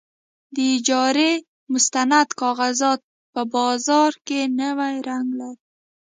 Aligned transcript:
د 0.55 0.57
اجارې 0.75 1.31
مستند 1.71 2.29
کاغذات 2.41 2.99
په 3.33 3.41
بازار 3.53 4.11
کې 4.27 4.39
نوی 4.59 4.95
رنګ 5.07 5.27
لري. 5.39 5.61